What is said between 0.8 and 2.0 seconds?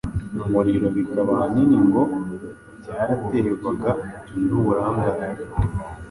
bikaba ahanini